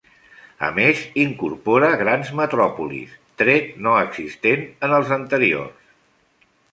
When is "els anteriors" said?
5.01-5.93